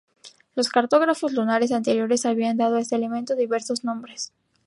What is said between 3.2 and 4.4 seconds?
diversos nombres.